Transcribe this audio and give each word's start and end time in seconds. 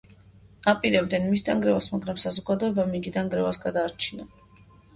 აპირებდნენ 0.71 1.27
მის 1.33 1.45
დანგრევას 1.49 1.91
მაგრამ 1.97 2.19
საზოგადოებამ 2.25 2.99
იგი 3.03 3.15
დანგრევას 3.21 3.63
გადაარჩინა. 3.69 4.31